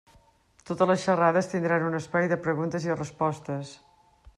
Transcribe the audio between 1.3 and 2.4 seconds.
tindran un espai